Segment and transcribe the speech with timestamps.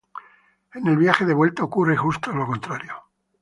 [0.73, 2.91] En el viaje de vuelta ocurre justo lo contrario.